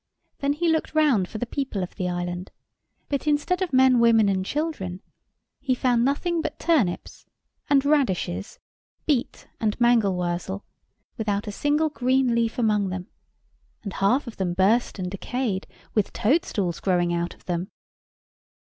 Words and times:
Then 0.39 0.53
he 0.53 0.67
looked 0.67 0.95
round 0.95 1.29
for 1.29 1.37
the 1.37 1.45
people 1.45 1.83
of 1.83 1.93
the 1.93 2.09
island: 2.09 2.49
but 3.07 3.27
instead 3.27 3.61
of 3.61 3.71
men, 3.71 3.99
women, 3.99 4.29
and 4.29 4.43
children, 4.43 5.03
he 5.59 5.75
found 5.75 6.03
nothing 6.03 6.41
but 6.41 6.57
turnips 6.57 7.27
and 7.69 7.85
radishes, 7.85 8.57
beet 9.05 9.47
and 9.59 9.79
mangold 9.79 10.17
wurzel, 10.17 10.65
without 11.19 11.45
a 11.45 11.51
single 11.51 11.89
green 11.89 12.33
leaf 12.33 12.57
among 12.57 12.89
them, 12.89 13.09
and 13.83 13.93
half 13.93 14.25
of 14.25 14.37
them 14.37 14.55
burst 14.55 14.97
and 14.97 15.11
decayed, 15.11 15.67
with 15.93 16.11
toad 16.13 16.45
stools 16.45 16.79
growing 16.79 17.13
out 17.13 17.35
of 17.35 17.45
them. 17.45 17.69